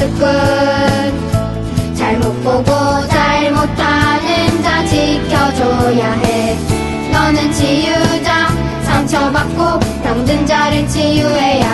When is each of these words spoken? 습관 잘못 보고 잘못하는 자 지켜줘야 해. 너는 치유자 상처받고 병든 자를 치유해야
습관 0.00 1.12
잘못 1.94 2.42
보고 2.42 2.64
잘못하는 3.08 4.62
자 4.62 4.82
지켜줘야 4.86 6.12
해. 6.12 6.56
너는 7.12 7.52
치유자 7.52 8.48
상처받고 8.82 9.78
병든 10.02 10.46
자를 10.46 10.88
치유해야 10.88 11.69